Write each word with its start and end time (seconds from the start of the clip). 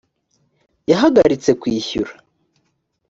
yahagaritse 0.89 1.51
kwishyura. 1.61 2.13